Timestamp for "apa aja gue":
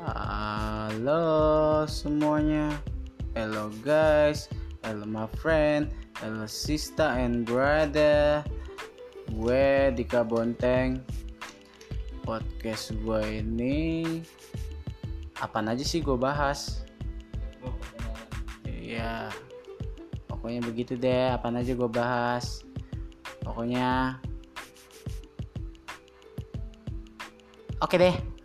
21.28-21.90